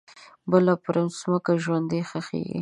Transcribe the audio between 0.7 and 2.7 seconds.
پرمځکه ژوندۍ ښخیږې